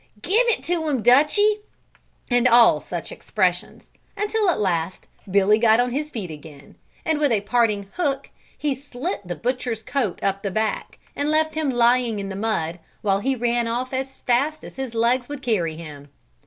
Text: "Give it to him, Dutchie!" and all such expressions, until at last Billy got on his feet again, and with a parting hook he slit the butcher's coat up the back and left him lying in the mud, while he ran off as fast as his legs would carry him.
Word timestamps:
"Give 0.23 0.47
it 0.47 0.63
to 0.63 0.87
him, 0.87 1.03
Dutchie!" 1.03 1.61
and 2.27 2.47
all 2.47 2.79
such 2.79 3.11
expressions, 3.11 3.91
until 4.17 4.49
at 4.49 4.59
last 4.59 5.07
Billy 5.29 5.59
got 5.59 5.79
on 5.79 5.91
his 5.91 6.09
feet 6.09 6.31
again, 6.31 6.75
and 7.05 7.19
with 7.19 7.31
a 7.31 7.41
parting 7.41 7.85
hook 7.97 8.31
he 8.57 8.73
slit 8.73 9.21
the 9.27 9.35
butcher's 9.35 9.83
coat 9.83 10.17
up 10.23 10.41
the 10.41 10.49
back 10.49 10.97
and 11.15 11.29
left 11.29 11.53
him 11.53 11.69
lying 11.69 12.17
in 12.17 12.29
the 12.29 12.35
mud, 12.35 12.79
while 13.03 13.19
he 13.19 13.35
ran 13.35 13.67
off 13.67 13.93
as 13.93 14.17
fast 14.17 14.63
as 14.63 14.75
his 14.75 14.95
legs 14.95 15.29
would 15.29 15.43
carry 15.43 15.75
him. 15.77 16.09